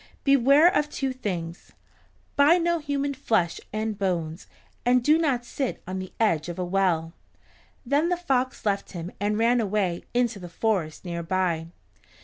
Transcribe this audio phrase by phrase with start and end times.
[0.23, 1.73] Beware of two things.
[2.35, 4.47] Buy no human flesh and bones,
[4.83, 7.13] and do not sit on the edge of a well."
[7.85, 11.67] Then the fox left him and ran away into the forest near by.